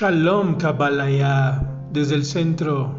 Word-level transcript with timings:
Shalom 0.00 0.56
Kabbalah 0.56 1.62
desde 1.92 2.14
el 2.14 2.24
centro 2.24 2.90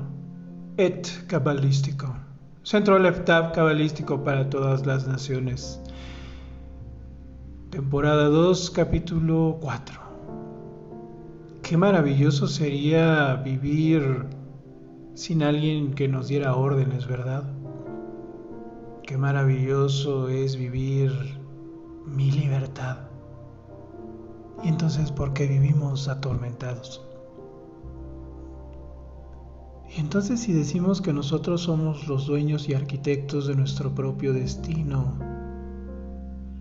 Et 0.77 1.07
Cabalístico, 1.25 2.15
centro 2.61 2.99
Leftab 2.99 3.53
Cabalístico 3.53 4.23
para 4.23 4.47
todas 4.51 4.85
las 4.85 5.07
naciones. 5.07 5.81
Temporada 7.71 8.25
2, 8.25 8.69
capítulo 8.69 9.57
4. 9.61 9.99
Qué 11.63 11.75
maravilloso 11.75 12.45
sería 12.45 13.33
vivir 13.33 14.27
sin 15.15 15.41
alguien 15.41 15.95
que 15.95 16.07
nos 16.07 16.27
diera 16.27 16.53
órdenes, 16.53 17.07
¿verdad? 17.07 17.51
Qué 19.01 19.17
maravilloso 19.17 20.29
es 20.29 20.55
vivir 20.55 21.11
mi 22.05 22.29
libertad. 22.29 23.10
Y 24.63 24.67
entonces, 24.67 25.11
¿por 25.11 25.33
qué 25.33 25.47
vivimos 25.47 26.07
atormentados? 26.07 27.01
Y 29.95 29.99
entonces 29.99 30.39
si 30.39 30.53
decimos 30.53 31.01
que 31.01 31.11
nosotros 31.11 31.61
somos 31.61 32.07
los 32.07 32.25
dueños 32.25 32.69
y 32.69 32.73
arquitectos 32.73 33.47
de 33.47 33.55
nuestro 33.55 33.93
propio 33.93 34.33
destino, 34.33 35.15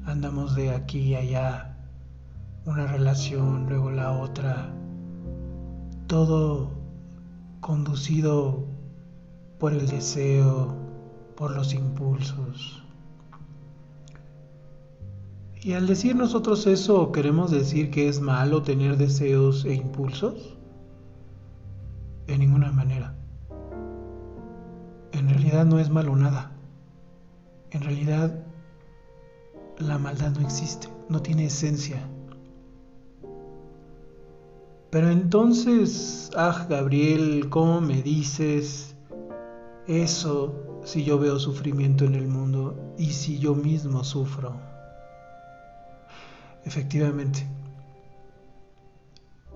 andamos 0.05 0.57
de 0.57 0.71
aquí 0.71 1.01
y 1.01 1.15
allá, 1.15 1.77
una 2.67 2.87
relación, 2.87 3.69
luego 3.69 3.91
la 3.93 4.11
otra, 4.19 4.75
todo 6.09 6.71
conducido 7.61 8.67
por 9.59 9.75
el 9.75 9.87
deseo, 9.87 10.75
por 11.37 11.55
los 11.55 11.73
impulsos. 11.73 12.83
Y 15.63 15.75
al 15.75 15.87
decir 15.87 16.17
nosotros 16.17 16.67
eso, 16.67 17.13
¿queremos 17.13 17.51
decir 17.51 17.91
que 17.91 18.09
es 18.09 18.21
malo 18.23 18.63
tener 18.63 18.97
deseos 18.97 19.67
e 19.67 19.75
impulsos? 19.75 20.57
De 22.27 22.39
ninguna 22.39 22.73
manera. 22.73 23.15
En 25.13 25.29
realidad 25.29 25.67
no 25.67 25.79
es 25.79 25.91
malo 25.91 26.17
nada. 26.17 26.53
En 27.73 27.83
realidad 27.83 28.43
la 29.77 29.99
maldad 29.99 30.31
no 30.31 30.41
existe, 30.41 30.89
no 31.11 31.21
tiene 31.21 31.45
esencia. 31.45 32.09
Pero 34.91 35.11
entonces, 35.11 36.31
ah, 36.37 36.67
Gabriel, 36.71 37.51
¿cómo 37.51 37.83
me 37.83 38.01
dices 38.01 38.97
eso 39.87 40.55
si 40.85 41.05
yo 41.05 41.19
veo 41.19 41.39
sufrimiento 41.39 42.07
en 42.07 42.15
el 42.15 42.29
mundo 42.29 42.95
y 42.97 43.11
si 43.11 43.39
yo 43.39 43.55
mismo 43.55 44.03
sufro? 44.05 44.70
Efectivamente, 46.65 47.47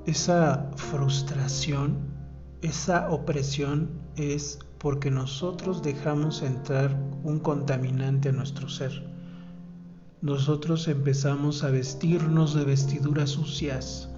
esa 0.07 0.71
frustración, 0.77 1.99
esa 2.63 3.11
opresión 3.11 3.91
es 4.17 4.59
porque 4.79 5.11
nosotros 5.11 5.83
dejamos 5.83 6.43
entrar 6.43 6.95
un 7.23 7.39
contaminante 7.39 8.29
a 8.29 8.33
nuestro 8.33 8.69
ser. 8.69 8.93
Nosotros 10.21 10.89
empezamos 10.89 11.65
a 11.65 11.71
vestirnos 11.71 12.55
de 12.55 12.65
vestiduras 12.65 13.31
sucias 13.31 14.11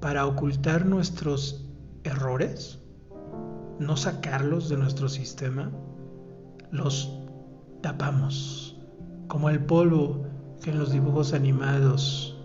para 0.00 0.26
ocultar 0.26 0.86
nuestros 0.86 1.66
errores, 2.04 2.78
no 3.78 3.96
sacarlos 3.96 4.68
de 4.68 4.76
nuestro 4.76 5.08
sistema, 5.08 5.70
los 6.70 7.18
tapamos, 7.82 8.78
como 9.28 9.50
el 9.50 9.64
polvo 9.64 10.29
que 10.62 10.70
en 10.70 10.78
los 10.78 10.92
dibujos 10.92 11.32
animados 11.32 12.36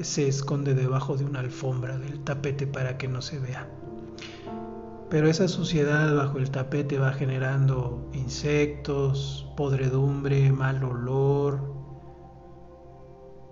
se 0.00 0.26
esconde 0.26 0.74
debajo 0.74 1.16
de 1.16 1.24
una 1.24 1.40
alfombra 1.40 1.98
del 1.98 2.20
tapete 2.24 2.66
para 2.66 2.96
que 2.98 3.06
no 3.06 3.22
se 3.22 3.38
vea. 3.38 3.68
Pero 5.10 5.28
esa 5.28 5.46
suciedad 5.46 6.14
bajo 6.16 6.38
el 6.38 6.50
tapete 6.50 6.98
va 6.98 7.12
generando 7.12 8.08
insectos, 8.12 9.46
podredumbre, 9.56 10.50
mal 10.50 10.82
olor, 10.82 11.60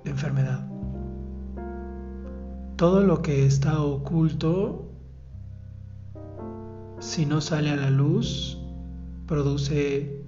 enfermedad. 0.04 0.66
Todo 2.76 3.02
lo 3.02 3.22
que 3.22 3.46
está 3.46 3.80
oculto, 3.80 4.90
si 6.98 7.26
no 7.26 7.40
sale 7.40 7.70
a 7.70 7.76
la 7.76 7.90
luz, 7.90 8.58
produce 9.26 10.24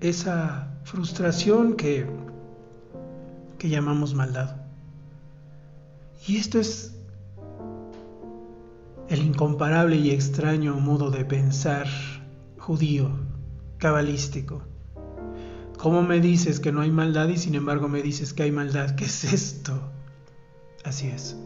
esa 0.00 0.80
frustración 0.82 1.74
que 1.74 2.06
que 3.60 3.68
llamamos 3.68 4.14
maldad. 4.14 4.56
Y 6.26 6.38
esto 6.38 6.58
es 6.58 6.96
el 9.08 9.22
incomparable 9.22 9.96
y 9.96 10.10
extraño 10.10 10.80
modo 10.80 11.10
de 11.10 11.26
pensar 11.26 11.86
judío, 12.58 13.10
cabalístico. 13.76 14.62
¿Cómo 15.76 16.02
me 16.02 16.20
dices 16.20 16.58
que 16.58 16.72
no 16.72 16.80
hay 16.80 16.90
maldad 16.90 17.28
y 17.28 17.36
sin 17.36 17.54
embargo 17.54 17.88
me 17.88 18.02
dices 18.02 18.32
que 18.32 18.44
hay 18.44 18.50
maldad? 18.50 18.96
¿Qué 18.96 19.04
es 19.04 19.24
esto? 19.24 19.78
Así 20.82 21.08
es. 21.08 21.36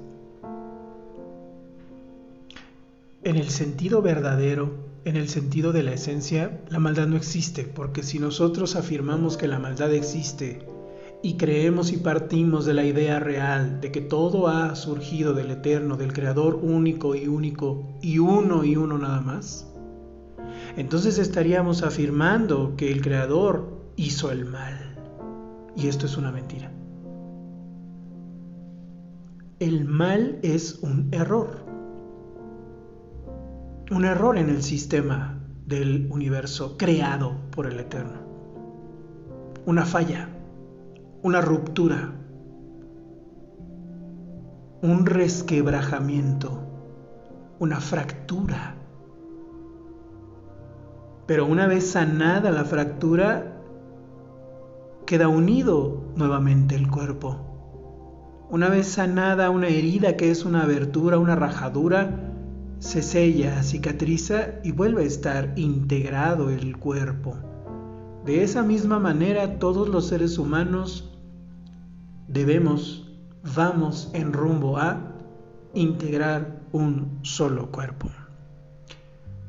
En 3.25 3.36
el 3.36 3.50
sentido 3.50 4.02
verdadero, 4.02 4.72
en 5.04 5.16
el 5.16 5.28
sentido 5.28 5.72
de 5.72 5.82
la 5.82 5.94
esencia, 5.94 6.62
la 6.69 6.78
maldad 6.78 7.08
no 7.08 7.16
existe, 7.16 7.64
porque 7.64 8.04
si 8.04 8.20
nosotros 8.20 8.76
afirmamos 8.76 9.36
que 9.36 9.48
la 9.48 9.58
maldad 9.58 9.92
existe 9.92 10.74
y 11.25 11.39
creemos 11.39 11.91
y 11.91 11.97
partimos 11.97 12.67
de 12.67 12.75
la 12.75 12.85
idea 12.85 13.19
real 13.19 13.81
de 13.81 13.91
que 13.91 14.03
todo 14.03 14.47
ha 14.47 14.77
surgido 14.77 15.33
del 15.33 15.53
eterno, 15.53 15.97
del 15.97 16.12
creador 16.12 16.57
único 16.57 17.15
y 17.15 17.29
único 17.29 17.97
y 18.03 18.19
uno 18.19 18.62
y 18.62 18.77
uno 18.77 18.99
nada 18.99 19.23
más, 19.23 19.67
entonces 20.77 21.19
estaríamos 21.19 21.83
afirmando 21.83 22.77
que 22.77 22.93
el 22.93 23.01
creador 23.01 23.73
hizo 23.97 24.31
el 24.31 24.45
mal. 24.45 24.99
Y 25.75 25.89
esto 25.89 26.05
es 26.05 26.19
una 26.19 26.31
mentira. 26.31 26.71
El 29.61 29.87
mal 29.87 30.39
es 30.43 30.81
un 30.83 31.09
error. 31.11 31.65
Un 33.91 34.05
error 34.05 34.37
en 34.37 34.51
el 34.51 34.62
sistema 34.62 35.41
del 35.65 36.06
universo 36.11 36.77
creado 36.77 37.35
por 37.51 37.67
el 37.67 37.81
eterno. 37.81 38.21
Una 39.65 39.87
falla 39.87 40.34
una 41.25 41.41
ruptura, 41.41 42.12
un 44.83 45.07
resquebrajamiento, 45.07 46.51
una 47.59 47.81
fractura. 47.81 48.75
Pero 51.25 51.47
una 51.47 51.67
vez 51.67 51.93
sanada 51.93 52.51
la 52.51 52.67
fractura, 52.67 53.57
queda 55.07 55.29
unido 55.29 56.12
nuevamente 56.15 56.75
el 56.75 56.91
cuerpo. 56.91 57.39
Una 58.51 58.69
vez 58.69 58.87
sanada 58.87 59.49
una 59.49 59.69
herida 59.69 60.19
que 60.19 60.31
es 60.31 60.45
una 60.45 60.65
abertura, 60.65 61.19
una 61.19 61.37
rajadura, 61.37 62.35
se 62.81 63.01
sella, 63.01 63.62
cicatriza 63.62 64.61
y 64.62 64.73
vuelve 64.73 65.05
a 65.05 65.06
estar 65.06 65.55
integrado 65.56 66.51
el 66.51 66.77
cuerpo. 66.77 67.35
De 68.27 68.43
esa 68.43 68.62
misma 68.62 68.99
manera 68.99 69.59
todos 69.59 69.89
los 69.89 70.09
seres 70.09 70.37
humanos 70.37 71.13
debemos, 72.29 73.09
vamos 73.55 74.11
en 74.15 74.33
rumbo 74.33 74.79
a 74.79 75.12
integrar 75.75 76.61
un 76.73 77.19
solo 77.23 77.71
cuerpo. 77.71 78.11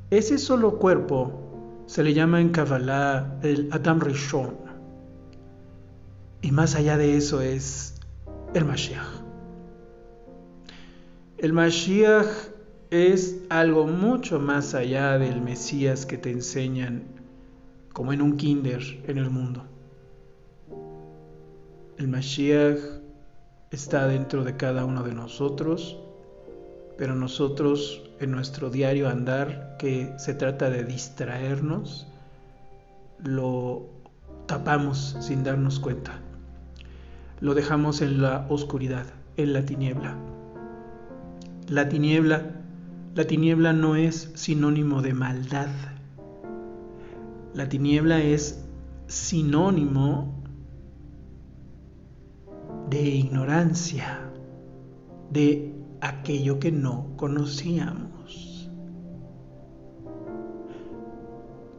Ese 0.09 0.37
solo 0.37 0.77
cuerpo 0.77 1.83
se 1.87 2.03
le 2.03 2.13
llama 2.13 2.41
en 2.41 2.49
Kabbalah 2.49 3.39
el 3.43 3.69
Adam 3.71 3.99
Rishon. 3.99 4.55
Y 6.41 6.51
más 6.51 6.75
allá 6.75 6.97
de 6.97 7.17
eso 7.17 7.41
es 7.41 7.95
el 8.53 8.65
Mashiach. 8.65 9.23
El 11.37 11.53
Mashiach 11.53 12.27
es 12.91 13.41
algo 13.49 13.87
mucho 13.87 14.39
más 14.39 14.73
allá 14.73 15.17
del 15.17 15.41
Mesías 15.41 16.05
que 16.05 16.17
te 16.17 16.31
enseñan 16.31 17.03
como 17.93 18.13
en 18.13 18.21
un 18.21 18.37
kinder 18.37 18.81
en 19.07 19.17
el 19.17 19.29
mundo. 19.29 19.65
El 21.97 22.09
Mashiach 22.09 22.77
está 23.71 24.05
dentro 24.07 24.43
de 24.43 24.57
cada 24.57 24.83
uno 24.83 25.03
de 25.03 25.13
nosotros, 25.13 25.97
pero 26.97 27.15
nosotros 27.15 28.03
en 28.19 28.31
nuestro 28.31 28.69
diario 28.69 29.07
andar, 29.07 29.77
que 29.79 30.13
se 30.17 30.33
trata 30.33 30.69
de 30.69 30.83
distraernos, 30.83 32.05
lo 33.23 33.87
tapamos 34.45 35.15
sin 35.21 35.45
darnos 35.45 35.79
cuenta. 35.79 36.19
Lo 37.39 37.53
dejamos 37.53 38.01
en 38.01 38.21
la 38.21 38.45
oscuridad, 38.49 39.05
en 39.37 39.53
la 39.53 39.65
tiniebla. 39.65 40.17
La 41.69 41.87
tiniebla, 41.87 42.61
la 43.15 43.23
tiniebla 43.23 43.71
no 43.71 43.95
es 43.95 44.31
sinónimo 44.35 45.01
de 45.01 45.13
maldad. 45.13 45.69
La 47.53 47.69
tiniebla 47.69 48.21
es 48.21 48.65
sinónimo 49.07 50.34
de 52.89 53.01
ignorancia, 53.01 54.31
de 55.31 55.73
aquello 56.01 56.59
que 56.59 56.71
no 56.71 57.15
conocíamos. 57.17 58.71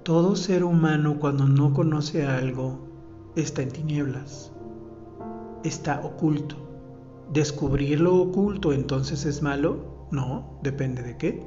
Todo 0.03 0.37
ser 0.37 0.65
humano 0.65 1.19
cuando 1.19 1.47
no 1.47 1.73
conoce 1.73 2.27
algo 2.27 3.33
está 3.37 3.63
en 3.63 3.71
tinieblas, 3.71 4.53
está 5.65 6.01
oculto. 6.01 6.57
¿Descubrir 7.33 8.01
lo 8.01 8.17
oculto 8.17 8.73
entonces 8.73 9.25
es 9.27 9.43
malo? 9.43 10.09
No, 10.13 10.61
depende 10.63 11.03
de 11.03 11.17
qué. 11.17 11.45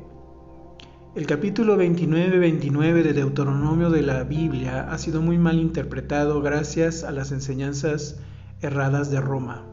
El 1.16 1.26
capítulo 1.26 1.78
29-29 1.78 3.02
de 3.02 3.14
Deuteronomio 3.14 3.90
de 3.90 4.02
la 4.02 4.24
Biblia 4.24 4.92
ha 4.92 4.98
sido 4.98 5.22
muy 5.22 5.38
mal 5.38 5.58
interpretado 5.58 6.42
gracias 6.42 7.04
a 7.04 7.12
las 7.12 7.32
enseñanzas 7.32 8.20
erradas 8.62 9.12
de 9.12 9.22
Roma. 9.22 9.66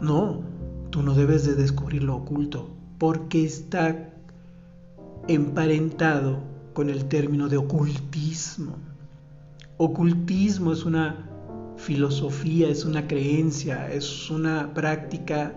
No, 0.00 0.42
tú 0.90 1.02
no 1.02 1.14
debes 1.14 1.44
de 1.46 1.54
descubrir 1.54 2.02
lo 2.02 2.16
oculto, 2.16 2.70
porque 2.98 3.44
está 3.44 4.10
emparentado 5.28 6.38
con 6.72 6.90
el 6.90 7.06
término 7.06 7.48
de 7.48 7.56
ocultismo. 7.56 8.76
Ocultismo 9.76 10.72
es 10.72 10.84
una 10.84 11.28
filosofía, 11.76 12.68
es 12.68 12.84
una 12.84 13.06
creencia, 13.06 13.92
es 13.92 14.30
una 14.30 14.74
práctica 14.74 15.54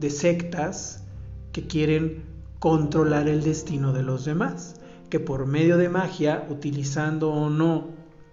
de 0.00 0.10
sectas 0.10 1.04
que 1.52 1.66
quieren 1.66 2.24
controlar 2.58 3.28
el 3.28 3.42
destino 3.42 3.92
de 3.92 4.02
los 4.02 4.24
demás, 4.24 4.76
que 5.10 5.20
por 5.20 5.46
medio 5.46 5.76
de 5.76 5.88
magia, 5.88 6.46
utilizando 6.50 7.30
o 7.30 7.50
no 7.50 7.88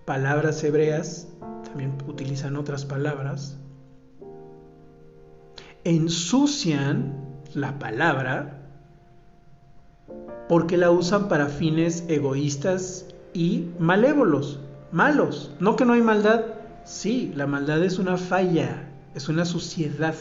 palabras 0.06 0.64
hebreas, 0.64 1.28
también 1.64 1.94
utilizan 2.08 2.56
otras 2.56 2.86
palabras, 2.86 3.61
ensucian 5.84 7.14
la 7.54 7.80
palabra 7.80 8.58
porque 10.48 10.78
la 10.78 10.92
usan 10.92 11.28
para 11.30 11.48
fines 11.48 12.04
egoístas 12.08 13.06
y 13.34 13.70
malévolos, 13.80 14.60
malos. 14.92 15.52
No 15.60 15.76
que 15.76 15.86
no 15.86 15.94
hay 15.94 16.02
maldad, 16.02 16.44
sí, 16.84 17.32
la 17.36 17.48
maldad 17.48 17.84
es 17.84 18.00
una 18.00 18.18
falla, 18.18 18.90
es 19.16 19.30
una 19.30 19.46
suciedad 19.46 20.16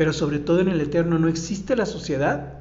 pero 0.00 0.14
sobre 0.14 0.38
todo 0.38 0.60
en 0.60 0.68
el 0.68 0.80
eterno 0.80 1.18
no 1.18 1.28
existe 1.28 1.76
la 1.76 1.84
sociedad. 1.84 2.54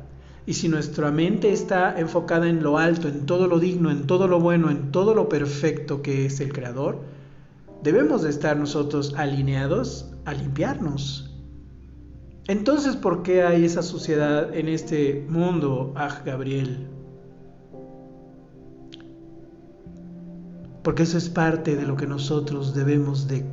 Y 0.45 0.55
si 0.55 0.67
nuestra 0.67 1.09
mente 1.09 1.53
está 1.53 1.97
enfocada 1.97 2.49
en 2.49 2.61
lo 2.61 2.77
alto, 2.77 3.07
en 3.07 3.25
todo 3.25 3.47
lo 3.47 3.59
digno, 3.59 3.91
en 3.91 4.07
todo 4.07 4.27
lo 4.27 4.41
bueno, 4.41 4.69
en 4.69 4.91
todo 4.91 5.15
lo 5.15 5.29
perfecto 5.29 6.01
que 6.01 6.25
es 6.25 6.41
el 6.41 6.51
Creador, 6.51 6.99
debemos 7.81 8.23
de 8.23 8.29
estar 8.29 8.57
nosotros 8.57 9.13
alineados 9.15 10.11
a 10.29 10.33
limpiarnos. 10.33 11.25
Entonces, 12.47 12.95
¿por 12.95 13.23
qué 13.23 13.43
hay 13.43 13.65
esa 13.65 13.81
suciedad 13.81 14.55
en 14.55 14.67
este 14.67 15.25
mundo, 15.27 15.93
Ah, 15.95 16.21
Gabriel? 16.25 16.87
Porque 20.83 21.03
eso 21.03 21.17
es 21.17 21.29
parte 21.29 21.75
de 21.75 21.85
lo 21.85 21.95
que 21.95 22.07
nosotros 22.07 22.73
debemos 22.73 23.27
de 23.27 23.45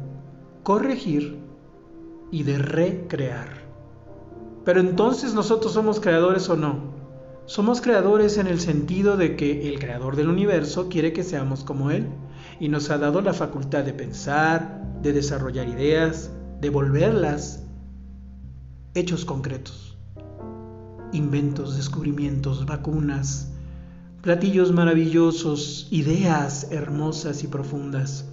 corregir 0.62 1.38
y 2.30 2.42
de 2.42 2.58
recrear. 2.58 3.48
Pero 4.64 4.80
entonces 4.80 5.34
nosotros 5.34 5.72
somos 5.72 6.00
creadores 6.00 6.48
o 6.48 6.56
no. 6.56 6.94
Somos 7.46 7.80
creadores 7.80 8.38
en 8.38 8.48
el 8.48 8.60
sentido 8.60 9.16
de 9.16 9.36
que 9.36 9.68
el 9.68 9.78
creador 9.78 10.16
del 10.16 10.28
universo 10.28 10.88
quiere 10.88 11.12
que 11.12 11.22
seamos 11.22 11.64
como 11.64 11.90
Él 11.90 12.08
y 12.60 12.68
nos 12.68 12.90
ha 12.90 12.98
dado 12.98 13.20
la 13.20 13.32
facultad 13.32 13.84
de 13.84 13.92
pensar, 13.92 14.82
de 15.02 15.12
desarrollar 15.12 15.68
ideas, 15.68 16.30
de 16.60 16.70
volverlas 16.70 17.64
hechos 18.94 19.24
concretos. 19.24 19.96
Inventos, 21.12 21.76
descubrimientos, 21.76 22.66
vacunas, 22.66 23.52
platillos 24.22 24.72
maravillosos, 24.72 25.88
ideas 25.90 26.68
hermosas 26.70 27.44
y 27.44 27.48
profundas. 27.48 28.28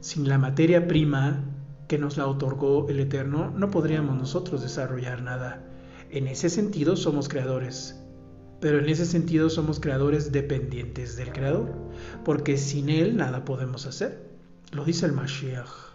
Sin 0.00 0.28
la 0.28 0.38
materia 0.38 0.86
prima 0.86 1.44
que 1.88 1.98
nos 1.98 2.16
la 2.16 2.26
otorgó 2.26 2.88
el 2.88 3.00
Eterno, 3.00 3.50
no 3.50 3.70
podríamos 3.70 4.16
nosotros 4.16 4.62
desarrollar 4.62 5.22
nada. 5.22 5.62
En 6.10 6.28
ese 6.28 6.48
sentido 6.48 6.96
somos 6.96 7.28
creadores, 7.28 8.00
pero 8.60 8.78
en 8.78 8.88
ese 8.88 9.04
sentido 9.04 9.50
somos 9.50 9.80
creadores 9.80 10.32
dependientes 10.32 11.16
del 11.16 11.32
Creador, 11.32 11.72
porque 12.24 12.56
sin 12.56 12.88
Él 12.88 13.16
nada 13.16 13.44
podemos 13.44 13.86
hacer. 13.86 14.30
Lo 14.72 14.84
dice 14.84 15.06
el 15.06 15.12
Mashiach. 15.12 15.93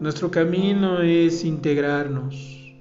Nuestro 0.00 0.30
camino 0.30 1.00
es 1.00 1.44
integrarnos. 1.44 2.74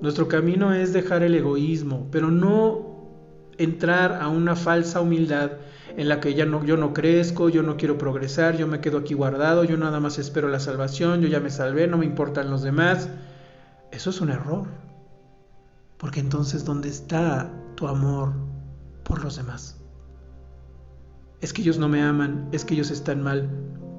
Nuestro 0.00 0.28
camino 0.28 0.72
es 0.72 0.92
dejar 0.92 1.22
el 1.22 1.34
egoísmo, 1.34 2.08
pero 2.10 2.30
no 2.30 2.94
entrar 3.58 4.14
a 4.20 4.28
una 4.28 4.56
falsa 4.56 5.00
humildad 5.00 5.52
en 5.96 6.08
la 6.08 6.20
que 6.20 6.34
ya 6.34 6.44
no, 6.44 6.64
yo 6.64 6.76
no 6.76 6.92
crezco, 6.92 7.48
yo 7.48 7.62
no 7.62 7.76
quiero 7.76 7.98
progresar, 7.98 8.56
yo 8.56 8.66
me 8.66 8.80
quedo 8.80 8.98
aquí 8.98 9.14
guardado, 9.14 9.64
yo 9.64 9.76
nada 9.76 10.00
más 10.00 10.18
espero 10.18 10.48
la 10.48 10.58
salvación, 10.58 11.20
yo 11.20 11.28
ya 11.28 11.40
me 11.40 11.50
salvé, 11.50 11.86
no 11.86 11.98
me 11.98 12.06
importan 12.06 12.50
los 12.50 12.62
demás. 12.62 13.08
Eso 13.92 14.10
es 14.10 14.20
un 14.20 14.30
error. 14.30 14.66
Porque 15.98 16.20
entonces, 16.20 16.64
¿dónde 16.64 16.88
está 16.88 17.50
tu 17.76 17.86
amor 17.86 18.32
por 19.04 19.22
los 19.22 19.36
demás? 19.36 19.80
Es 21.40 21.52
que 21.52 21.62
ellos 21.62 21.78
no 21.78 21.88
me 21.88 22.02
aman, 22.02 22.48
es 22.52 22.64
que 22.64 22.74
ellos 22.74 22.90
están 22.90 23.22
mal. 23.22 23.48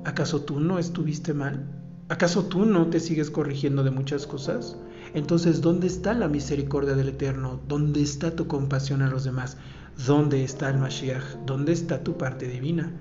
¿Acaso 0.03 0.41
tú 0.41 0.59
no 0.59 0.77
estuviste 0.79 1.33
mal? 1.33 1.84
¿Acaso 2.07 2.45
tú 2.45 2.65
no 2.65 2.87
te 2.87 2.99
sigues 2.99 3.31
corrigiendo 3.31 3.83
de 3.83 3.89
muchas 3.89 4.27
cosas? 4.27 4.77
Entonces, 5.15 5.61
¿dónde 5.61 5.87
está 5.87 6.13
la 6.13 6.27
misericordia 6.27 6.93
del 6.93 7.09
Eterno? 7.09 7.59
¿Dónde 7.67 8.03
está 8.03 8.35
tu 8.35 8.45
compasión 8.45 9.01
a 9.01 9.09
los 9.09 9.23
demás? 9.23 9.57
¿Dónde 10.05 10.43
está 10.43 10.69
el 10.69 10.77
Mashiach? 10.77 11.23
¿Dónde 11.47 11.71
está 11.71 12.03
tu 12.03 12.15
parte 12.15 12.47
divina? 12.47 12.91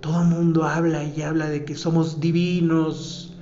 Todo 0.00 0.22
el 0.22 0.28
mundo 0.28 0.62
habla 0.62 1.02
y 1.02 1.22
habla 1.22 1.48
de 1.48 1.64
que 1.64 1.74
somos 1.74 2.20
divinos. 2.20 3.34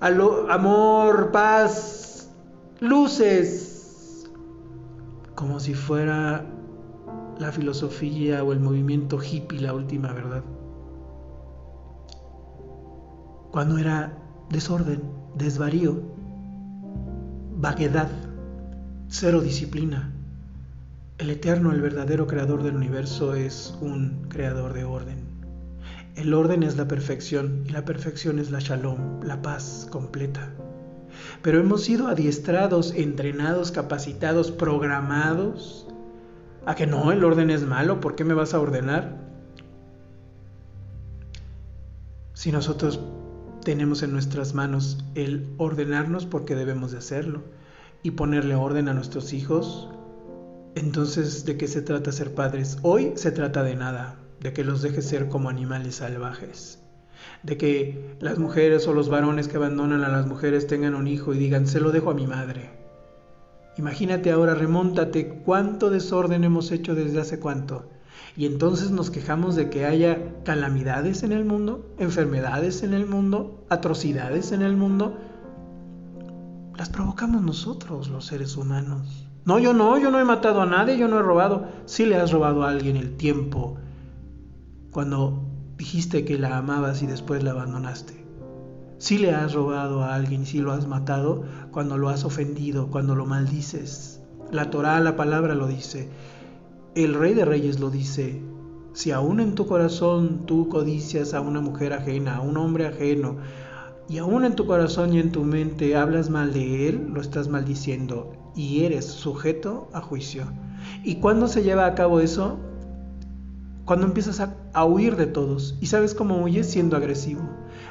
amor, 0.00 1.30
paz, 1.32 2.28
luces. 2.80 4.30
Como 5.34 5.58
si 5.58 5.72
fuera 5.72 6.44
la 7.38 7.50
filosofía 7.50 8.44
o 8.44 8.52
el 8.52 8.60
movimiento 8.60 9.18
hippie 9.22 9.60
la 9.60 9.72
última 9.72 10.12
verdad. 10.12 10.42
Cuando 13.52 13.76
era 13.76 14.14
desorden, 14.48 15.02
desvarío, 15.34 16.00
vaguedad, 17.54 18.08
cero 19.08 19.42
disciplina. 19.42 20.10
El 21.18 21.28
eterno, 21.28 21.70
el 21.70 21.82
verdadero 21.82 22.26
creador 22.26 22.62
del 22.62 22.76
universo 22.76 23.34
es 23.34 23.76
un 23.82 24.24
creador 24.30 24.72
de 24.72 24.84
orden. 24.84 25.18
El 26.16 26.32
orden 26.32 26.62
es 26.62 26.78
la 26.78 26.88
perfección 26.88 27.64
y 27.66 27.72
la 27.72 27.84
perfección 27.84 28.38
es 28.38 28.50
la 28.50 28.58
shalom, 28.58 29.22
la 29.22 29.42
paz 29.42 29.86
completa. 29.90 30.48
Pero 31.42 31.60
hemos 31.60 31.84
sido 31.84 32.08
adiestrados, 32.08 32.94
entrenados, 32.94 33.70
capacitados, 33.70 34.50
programados 34.50 35.86
a 36.64 36.74
que 36.74 36.86
no, 36.86 37.12
el 37.12 37.22
orden 37.22 37.50
es 37.50 37.66
malo, 37.66 38.00
¿por 38.00 38.14
qué 38.14 38.24
me 38.24 38.32
vas 38.32 38.54
a 38.54 38.60
ordenar? 38.60 39.20
Si 42.32 42.50
nosotros 42.50 42.98
tenemos 43.64 44.02
en 44.02 44.12
nuestras 44.12 44.54
manos 44.54 44.98
el 45.14 45.48
ordenarnos 45.56 46.26
porque 46.26 46.54
debemos 46.54 46.92
de 46.92 46.98
hacerlo 46.98 47.42
y 48.02 48.12
ponerle 48.12 48.54
orden 48.54 48.88
a 48.88 48.94
nuestros 48.94 49.32
hijos, 49.32 49.88
entonces 50.74 51.44
¿de 51.44 51.56
qué 51.56 51.68
se 51.68 51.82
trata 51.82 52.12
ser 52.12 52.34
padres? 52.34 52.78
Hoy 52.82 53.12
se 53.14 53.30
trata 53.30 53.62
de 53.62 53.76
nada, 53.76 54.16
de 54.40 54.52
que 54.52 54.64
los 54.64 54.82
dejes 54.82 55.06
ser 55.06 55.28
como 55.28 55.48
animales 55.48 55.96
salvajes, 55.96 56.82
de 57.42 57.56
que 57.56 58.16
las 58.20 58.38
mujeres 58.38 58.86
o 58.88 58.94
los 58.94 59.08
varones 59.08 59.48
que 59.48 59.56
abandonan 59.56 60.02
a 60.02 60.08
las 60.08 60.26
mujeres 60.26 60.66
tengan 60.66 60.94
un 60.94 61.06
hijo 61.06 61.32
y 61.32 61.38
digan, 61.38 61.66
se 61.66 61.80
lo 61.80 61.92
dejo 61.92 62.10
a 62.10 62.14
mi 62.14 62.26
madre. 62.26 62.70
Imagínate 63.78 64.30
ahora, 64.30 64.54
remóntate 64.54 65.28
cuánto 65.28 65.88
desorden 65.88 66.44
hemos 66.44 66.72
hecho 66.72 66.94
desde 66.94 67.20
hace 67.20 67.38
cuánto 67.38 67.88
y 68.36 68.46
entonces 68.46 68.90
nos 68.90 69.10
quejamos 69.10 69.56
de 69.56 69.68
que 69.68 69.84
haya 69.84 70.42
calamidades 70.44 71.22
en 71.22 71.32
el 71.32 71.44
mundo, 71.44 71.94
enfermedades 71.98 72.82
en 72.82 72.94
el 72.94 73.06
mundo, 73.06 73.64
atrocidades 73.68 74.52
en 74.52 74.62
el 74.62 74.76
mundo. 74.76 75.18
Las 76.76 76.88
provocamos 76.88 77.42
nosotros, 77.42 78.08
los 78.08 78.26
seres 78.26 78.56
humanos. 78.56 79.28
No, 79.44 79.58
yo 79.58 79.72
no, 79.72 79.98
yo 79.98 80.10
no 80.10 80.20
he 80.20 80.24
matado 80.24 80.62
a 80.62 80.66
nadie, 80.66 80.96
yo 80.96 81.08
no 81.08 81.18
he 81.18 81.22
robado. 81.22 81.66
Sí 81.84 82.06
le 82.06 82.16
has 82.16 82.30
robado 82.30 82.62
a 82.62 82.70
alguien 82.70 82.96
el 82.96 83.16
tiempo 83.16 83.76
cuando 84.92 85.42
dijiste 85.76 86.24
que 86.24 86.38
la 86.38 86.58
amabas 86.58 87.02
y 87.02 87.06
después 87.06 87.42
la 87.42 87.50
abandonaste. 87.50 88.24
Sí 88.98 89.18
le 89.18 89.32
has 89.32 89.52
robado 89.52 90.04
a 90.04 90.14
alguien, 90.14 90.46
sí 90.46 90.60
lo 90.60 90.70
has 90.70 90.86
matado 90.86 91.42
cuando 91.72 91.98
lo 91.98 92.08
has 92.08 92.24
ofendido, 92.24 92.86
cuando 92.86 93.16
lo 93.16 93.26
maldices. 93.26 94.20
La 94.52 94.70
Torah, 94.70 95.00
la 95.00 95.16
palabra 95.16 95.56
lo 95.56 95.66
dice. 95.66 96.08
El 96.94 97.14
Rey 97.14 97.32
de 97.32 97.46
Reyes 97.46 97.80
lo 97.80 97.88
dice, 97.88 98.42
si 98.92 99.12
aún 99.12 99.40
en 99.40 99.54
tu 99.54 99.66
corazón 99.66 100.44
tú 100.44 100.68
codicias 100.68 101.32
a 101.32 101.40
una 101.40 101.62
mujer 101.62 101.94
ajena, 101.94 102.36
a 102.36 102.40
un 102.42 102.58
hombre 102.58 102.86
ajeno, 102.86 103.38
y 104.10 104.18
aún 104.18 104.44
en 104.44 104.56
tu 104.56 104.66
corazón 104.66 105.14
y 105.14 105.18
en 105.18 105.32
tu 105.32 105.42
mente 105.42 105.96
hablas 105.96 106.28
mal 106.28 106.52
de 106.52 106.90
Él, 106.90 107.08
lo 107.10 107.22
estás 107.22 107.48
maldiciendo 107.48 108.32
y 108.54 108.84
eres 108.84 109.06
sujeto 109.06 109.88
a 109.94 110.02
juicio. 110.02 110.44
¿Y 111.02 111.14
cuándo 111.14 111.48
se 111.48 111.62
lleva 111.62 111.86
a 111.86 111.94
cabo 111.94 112.20
eso? 112.20 112.58
Cuando 113.86 114.04
empiezas 114.04 114.40
a, 114.40 114.84
huir 114.84 115.16
de 115.16 115.26
todos. 115.26 115.78
¿Y 115.80 115.86
sabes 115.86 116.12
cómo 116.12 116.42
huyes? 116.42 116.70
Siendo 116.70 116.98
agresivo. 116.98 117.40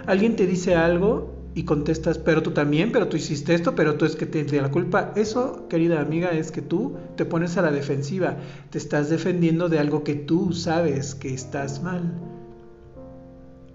Alguien 0.05 0.36
te 0.36 0.46
dice 0.46 0.75
algo 0.75 1.40
y 1.53 1.63
contestas, 1.65 2.17
pero 2.17 2.41
tú 2.41 2.51
también, 2.51 2.91
pero 2.91 3.08
tú 3.08 3.17
hiciste 3.17 3.53
esto, 3.53 3.75
pero 3.75 3.96
tú 3.96 4.05
es 4.05 4.15
que 4.15 4.25
te 4.25 4.62
la 4.62 4.72
culpa. 4.72 5.12
Eso, 5.15 5.67
querida 5.67 6.00
amiga, 6.00 6.31
es 6.31 6.51
que 6.51 6.62
tú 6.62 6.96
te 7.17 7.25
pones 7.25 7.58
a 7.58 7.62
la 7.62 7.72
defensiva. 7.72 8.38
Te 8.70 8.77
estás 8.77 9.10
defendiendo 9.10 9.67
de 9.67 9.79
algo 9.79 10.03
que 10.03 10.15
tú 10.15 10.53
sabes 10.53 11.13
que 11.13 11.34
estás 11.34 11.84
mal. 11.84 12.13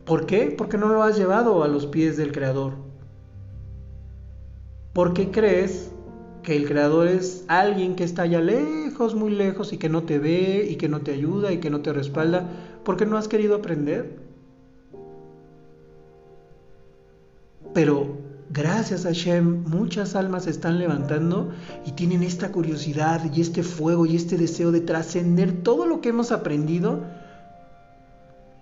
¿Por 0.06 0.26
qué? 0.26 0.54
Porque 0.56 0.78
no 0.78 0.88
lo 0.88 1.02
has 1.02 1.18
llevado 1.18 1.62
a 1.64 1.68
los 1.68 1.87
pies 1.87 2.16
del 2.16 2.33
Creador. 2.33 2.75
¿Por 4.92 5.12
qué 5.12 5.30
crees 5.30 5.90
que 6.42 6.56
el 6.56 6.66
Creador 6.66 7.09
es 7.09 7.45
alguien 7.49 7.97
que 7.97 8.04
está 8.04 8.23
allá 8.23 8.40
lejos, 8.40 9.14
muy 9.14 9.33
lejos, 9.33 9.73
y 9.73 9.78
que 9.78 9.90
no 9.90 10.04
te 10.04 10.18
ve, 10.18 10.66
y 10.71 10.76
que 10.76 10.88
no 10.88 11.00
te 11.00 11.12
ayuda, 11.12 11.52
y 11.52 11.59
que 11.59 11.68
no 11.68 11.83
te 11.83 11.92
respalda? 11.92 12.49
Porque 12.85 13.04
no 13.04 13.18
has 13.18 13.28
querido 13.28 13.56
aprender. 13.56 14.25
Pero 17.76 18.06
gracias 18.49 19.04
a 19.04 19.12
Shem, 19.12 19.64
muchas 19.64 20.16
almas 20.16 20.45
se 20.45 20.50
están 20.50 20.78
levantando 20.78 21.50
y 21.85 21.92
tienen 21.92 22.23
esta 22.23 22.50
curiosidad 22.50 23.21
y 23.35 23.42
este 23.42 23.62
fuego 23.62 24.06
y 24.06 24.16
este 24.16 24.38
deseo 24.38 24.73
de 24.73 24.80
trascender 24.80 25.62
todo 25.62 25.85
lo 25.85 26.00
que 26.00 26.09
hemos 26.09 26.33
aprendido 26.33 27.02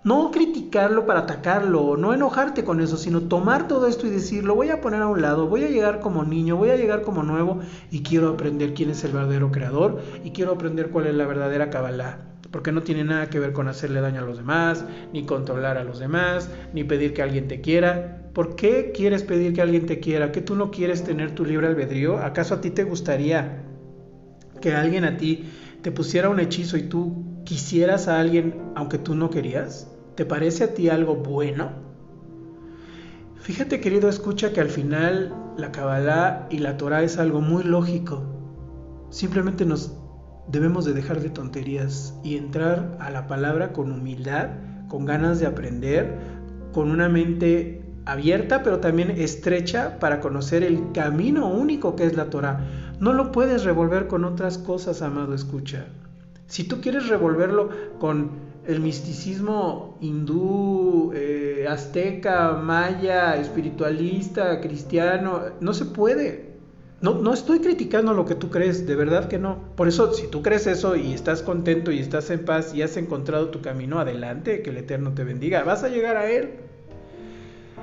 no 0.03 0.33
criticarlo 0.33 1.07
para 1.07 1.21
atacarlo, 1.21 1.97
no 1.97 2.13
enojarte 2.13 2.65
con 2.65 2.81
eso, 2.81 2.97
sino 2.97 3.21
tomar 3.21 3.69
todo 3.69 3.87
esto 3.87 4.09
y 4.09 4.11
decir, 4.11 4.43
lo 4.43 4.57
voy 4.57 4.71
a 4.71 4.81
poner 4.81 5.03
a 5.03 5.07
un 5.07 5.23
lado, 5.23 5.47
voy 5.47 5.63
a 5.63 5.71
llegar 5.71 6.01
como 6.01 6.25
niño, 6.25 6.57
voy 6.57 6.71
a 6.71 6.77
llegar 6.77 7.03
como 7.03 7.23
nuevo 7.23 7.61
y 7.93 8.03
quiero 8.03 8.31
aprender 8.31 8.75
quién 8.75 8.91
es 8.91 9.05
el 9.05 9.13
verdadero 9.13 9.53
creador 9.53 10.03
y 10.25 10.33
quiero 10.33 10.51
aprender 10.51 10.91
cuál 10.91 11.07
es 11.07 11.15
la 11.15 11.25
verdadera 11.25 11.71
Kabbalah. 11.71 12.34
Porque 12.55 12.71
no 12.71 12.85
tiene 12.85 13.03
nada 13.03 13.29
que 13.29 13.41
ver 13.41 13.53
con 13.53 13.67
hacerle 13.67 14.01
daño 14.01 14.21
a 14.21 14.25
los 14.25 14.37
demás, 14.37 14.85
ni 15.13 15.27
controlar 15.27 15.77
a 15.77 15.83
los 15.83 15.99
demás, 15.99 16.49
ni 16.73 16.85
pedir 16.85 17.13
que 17.13 17.21
alguien 17.21 17.49
te 17.49 17.61
quiera. 17.61 18.31
¿Por 18.33 18.55
qué 18.55 18.93
quieres 18.95 19.25
pedir 19.25 19.55
que 19.55 19.61
alguien 19.61 19.87
te 19.87 19.99
quiera? 19.99 20.31
¿Que 20.31 20.41
tú 20.41 20.55
no 20.55 20.71
quieres 20.71 21.03
tener 21.03 21.35
tu 21.35 21.45
libre 21.45 21.67
albedrío? 21.67 22.19
¿Acaso 22.19 22.55
a 22.55 22.61
ti 22.61 22.71
te 22.71 22.85
gustaría 22.85 23.65
que 24.61 24.73
alguien 24.73 25.03
a 25.03 25.17
ti 25.17 25.51
te 25.83 25.91
pusiera 25.91 26.29
un 26.29 26.39
hechizo 26.39 26.77
y 26.77 26.85
tú 26.85 27.43
quisieras 27.45 28.07
a 28.07 28.21
alguien 28.21 28.55
aunque 28.77 28.99
tú 28.99 29.17
no 29.17 29.31
querías? 29.31 29.91
¿Te 30.15 30.25
parece 30.25 30.63
a 30.63 30.75
ti 30.75 30.89
algo 30.89 31.17
bueno? 31.17 31.73
Fíjate, 33.35 33.81
querido, 33.81 34.09
escucha 34.09 34.53
que 34.53 34.61
al 34.61 34.71
final 34.71 35.35
la 35.59 35.73
Kabbalah 35.73 36.47
y 36.51 36.59
la 36.59 36.77
Torah 36.77 37.03
es 37.03 37.19
algo 37.19 37.41
muy 37.41 37.65
lógico. 37.65 38.23
Simplemente 39.11 39.65
nos 39.65 40.04
debemos 40.49 40.85
de 40.85 40.93
dejar 40.93 41.21
de 41.21 41.31
tonterías 41.31 42.15
y 42.23 42.37
entrar 42.37 42.97
a 43.01 43.11
la 43.11 43.27
palabra 43.27 43.73
con 43.73 43.93
humildad, 43.93 44.51
con 44.89 45.05
ganas 45.05 45.41
de 45.41 45.47
aprender, 45.47 46.19
con 46.73 46.91
una 46.91 47.09
mente 47.09 47.83
abierta 48.07 48.63
pero 48.63 48.81
también 48.81 49.11
estrecha 49.11 49.99
para 49.99 50.21
conocer 50.21 50.63
el 50.63 50.93
camino 50.93 51.49
único 51.49 51.97
que 51.97 52.05
es 52.05 52.17
la 52.17 52.27
Torah. 52.27 52.61
No 53.01 53.13
lo 53.13 53.33
puedes 53.33 53.65
revolver 53.65 54.07
con 54.07 54.25
otras 54.25 54.59
cosas, 54.59 55.03
amado 55.03 55.35
escucha. 55.35 55.87
Si 56.47 56.65
tú 56.65 56.81
quieres 56.81 57.09
revolverlo 57.09 57.71
con 57.99 58.31
el 58.67 58.81
misticismo 58.81 59.99
hindú, 60.01 61.13
eh, 61.15 61.67
azteca, 61.69 62.53
maya, 62.53 63.37
espiritualista, 63.37 64.61
cristiano, 64.61 65.41
no 65.61 65.75
se 65.75 65.87
puede. 65.87 66.44
No, 67.05 67.13
no 67.13 67.35
estoy 67.35 67.59
criticando 67.59 68.15
lo 68.15 68.25
que 68.25 68.35
tú 68.35 68.49
crees, 68.49 68.87
de 68.87 68.97
verdad 68.97 69.29
que 69.29 69.39
no. 69.39 69.59
Por 69.77 69.89
eso, 69.89 70.15
si 70.15 70.27
tú 70.27 70.41
crees 70.41 70.67
eso 70.67 70.97
y 70.97 71.13
estás 71.13 71.43
contento 71.43 71.93
y 71.93 71.99
estás 71.99 72.31
en 72.31 72.47
paz 72.47 72.75
y 72.75 72.81
has 72.81 72.97
encontrado 72.97 73.51
tu 73.51 73.61
camino, 73.61 73.99
adelante, 74.01 74.63
que 74.63 74.71
el 74.71 74.79
Eterno 74.79 75.13
te 75.13 75.23
bendiga. 75.23 75.63
Vas 75.65 75.85
a 75.85 75.91
llegar 75.91 76.17
a 76.17 76.31
Él. 76.31 76.53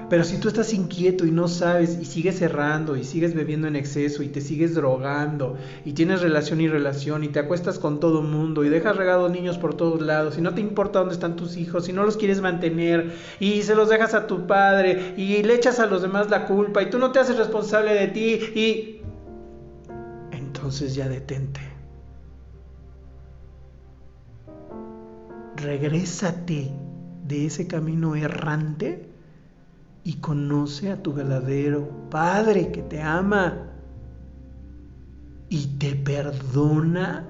Pero 0.09 0.23
si 0.23 0.39
tú 0.39 0.47
estás 0.47 0.73
inquieto 0.73 1.27
y 1.27 1.31
no 1.31 1.47
sabes 1.47 1.99
y 2.01 2.05
sigues 2.05 2.39
cerrando 2.39 2.97
y 2.97 3.03
sigues 3.03 3.35
bebiendo 3.35 3.67
en 3.67 3.75
exceso 3.75 4.23
y 4.23 4.27
te 4.29 4.41
sigues 4.41 4.73
drogando 4.73 5.55
y 5.85 5.93
tienes 5.93 6.21
relación 6.21 6.59
y 6.59 6.67
relación 6.67 7.23
y 7.23 7.27
te 7.27 7.39
acuestas 7.39 7.77
con 7.77 7.99
todo 7.99 8.23
mundo 8.23 8.65
y 8.65 8.69
dejas 8.69 8.97
regados 8.97 9.31
niños 9.31 9.59
por 9.59 9.75
todos 9.75 10.01
lados 10.01 10.37
y 10.37 10.41
no 10.41 10.55
te 10.55 10.61
importa 10.61 10.99
dónde 10.99 11.13
están 11.13 11.35
tus 11.35 11.55
hijos 11.55 11.87
y 11.87 11.93
no 11.93 12.03
los 12.03 12.17
quieres 12.17 12.41
mantener 12.41 13.13
y 13.39 13.61
se 13.61 13.75
los 13.75 13.87
dejas 13.87 14.13
a 14.13 14.27
tu 14.27 14.47
padre 14.47 15.13
y 15.15 15.43
le 15.43 15.53
echas 15.53 15.79
a 15.79 15.85
los 15.85 16.01
demás 16.01 16.29
la 16.29 16.45
culpa 16.45 16.81
y 16.81 16.89
tú 16.89 16.97
no 16.97 17.11
te 17.11 17.19
haces 17.19 17.37
responsable 17.37 17.93
de 17.93 18.07
ti 18.07 18.39
y 18.53 19.00
entonces 20.62 20.94
ya 20.94 21.10
detente. 21.10 21.60
Regrésate 25.56 26.72
de 27.27 27.48
ese 27.48 27.65
camino 27.65 28.15
errante 28.15 29.10
y 30.03 30.18
conoce 30.18 30.91
a 30.91 31.01
tu 31.01 31.13
verdadero 31.13 31.89
Padre 32.12 32.72
que 32.72 32.84
te 32.84 33.01
ama 33.01 33.72
y 35.50 35.65
te 35.80 35.96
perdona 35.96 37.27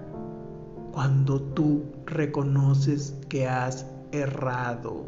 cuando 0.92 1.42
tú 1.42 1.86
reconoces 2.06 3.16
que 3.30 3.48
has 3.48 3.86
errado. 4.12 5.06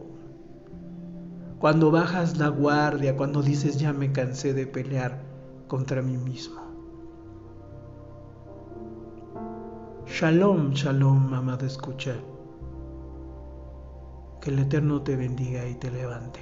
Cuando 1.59 1.91
bajas 1.91 2.37
la 2.37 2.47
guardia, 2.47 3.17
cuando 3.17 3.41
dices 3.41 3.81
ya 3.81 3.91
me 3.91 4.13
cansé 4.13 4.53
de 4.53 4.65
pelear 4.65 5.21
contra 5.67 6.01
mí 6.01 6.15
mismo. 6.15 6.62
Shalom, 10.13 10.75
shalom, 10.75 11.31
mamá 11.31 11.57
de 11.57 11.65
escucha. 11.65 12.13
Que 14.39 14.51
el 14.51 14.59
Eterno 14.59 15.01
te 15.01 15.15
bendiga 15.15 15.67
y 15.67 15.73
te 15.73 15.89
levante. 15.89 16.39